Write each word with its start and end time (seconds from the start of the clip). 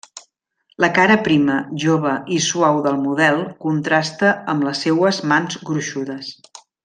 La 0.83 0.87
cara 0.93 1.17
prima, 1.27 1.57
jove 1.83 2.13
i 2.37 2.39
suau 2.45 2.81
del 2.87 2.97
model 3.03 3.39
contrasta 3.67 4.33
amb 4.55 4.67
les 4.69 4.83
seues 4.87 5.21
mans 5.35 5.63
gruixudes. 5.71 6.35